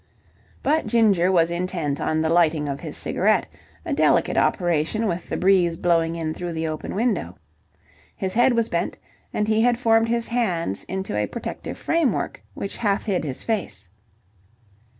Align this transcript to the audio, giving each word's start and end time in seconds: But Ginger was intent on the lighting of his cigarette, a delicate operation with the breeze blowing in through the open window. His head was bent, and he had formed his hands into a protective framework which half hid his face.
But 0.63 0.87
Ginger 0.87 1.31
was 1.31 1.51
intent 1.51 2.01
on 2.01 2.21
the 2.21 2.29
lighting 2.29 2.67
of 2.67 2.79
his 2.79 2.97
cigarette, 2.97 3.45
a 3.85 3.93
delicate 3.93 4.35
operation 4.35 5.05
with 5.05 5.29
the 5.29 5.37
breeze 5.37 5.77
blowing 5.77 6.15
in 6.15 6.33
through 6.33 6.53
the 6.53 6.67
open 6.67 6.95
window. 6.95 7.37
His 8.15 8.33
head 8.33 8.53
was 8.53 8.67
bent, 8.67 8.97
and 9.31 9.47
he 9.47 9.61
had 9.61 9.77
formed 9.77 10.09
his 10.09 10.25
hands 10.27 10.85
into 10.85 11.15
a 11.15 11.27
protective 11.27 11.77
framework 11.77 12.41
which 12.55 12.77
half 12.77 13.03
hid 13.03 13.23
his 13.23 13.43
face. 13.43 13.89